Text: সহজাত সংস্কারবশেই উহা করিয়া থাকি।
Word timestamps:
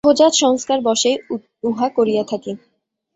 সহজাত 0.05 0.33
সংস্কারবশেই 0.43 1.15
উহা 1.63 1.87
করিয়া 1.97 2.23
থাকি। 2.23 2.51